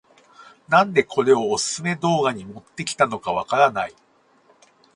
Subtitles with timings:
[0.67, 3.93] なんでこれをオススメ動画に持ってきたのかわからない